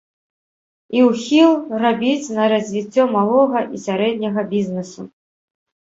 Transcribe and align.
І 0.99 1.03
ўхіл 1.09 1.51
рабіць 1.83 2.33
на 2.37 2.43
развіццё 2.55 3.03
малога 3.17 3.59
і 3.77 3.83
сярэдняга 3.85 4.41
бізнесу. 4.55 5.01